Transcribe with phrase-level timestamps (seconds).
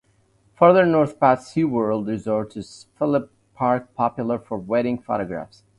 [0.55, 5.61] Further north past Seaworld Resort, is Phillip Park popular for wedding photographs.